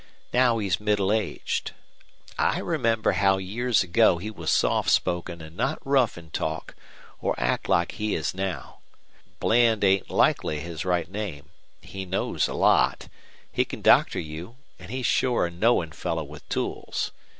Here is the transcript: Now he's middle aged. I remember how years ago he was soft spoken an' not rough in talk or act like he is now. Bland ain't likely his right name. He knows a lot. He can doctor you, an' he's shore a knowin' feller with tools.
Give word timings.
Now 0.33 0.57
he's 0.57 0.79
middle 0.79 1.13
aged. 1.13 1.73
I 2.39 2.57
remember 2.57 3.11
how 3.11 3.37
years 3.37 3.83
ago 3.83 4.17
he 4.17 4.31
was 4.31 4.51
soft 4.51 4.89
spoken 4.89 5.43
an' 5.43 5.55
not 5.55 5.77
rough 5.85 6.17
in 6.17 6.31
talk 6.31 6.73
or 7.21 7.35
act 7.39 7.69
like 7.69 7.91
he 7.91 8.15
is 8.15 8.33
now. 8.33 8.79
Bland 9.39 9.83
ain't 9.83 10.09
likely 10.09 10.59
his 10.59 10.85
right 10.85 11.07
name. 11.07 11.49
He 11.83 12.05
knows 12.05 12.47
a 12.47 12.55
lot. 12.55 13.09
He 13.51 13.63
can 13.63 13.83
doctor 13.83 14.19
you, 14.19 14.55
an' 14.79 14.89
he's 14.89 15.05
shore 15.05 15.45
a 15.45 15.51
knowin' 15.51 15.91
feller 15.91 16.23
with 16.23 16.49
tools. 16.49 17.11